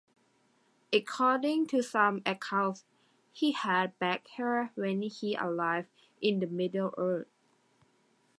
According 0.91 1.67
to 1.67 1.83
some 1.83 2.23
accounts, 2.25 2.85
he 3.31 3.51
had 3.51 3.99
black 3.99 4.27
hair 4.29 4.71
when 4.73 5.03
he 5.03 5.37
arrived 5.39 5.89
in 6.19 6.39
the 6.39 6.47
Middle 6.47 6.91
Earth. 6.97 7.27